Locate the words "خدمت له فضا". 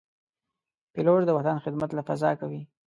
1.65-2.31